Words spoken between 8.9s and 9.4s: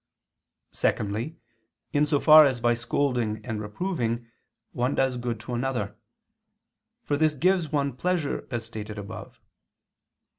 above.